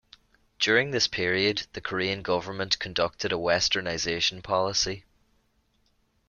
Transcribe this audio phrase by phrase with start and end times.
[0.57, 5.05] During this period, the Korean government conducted a westernization policy.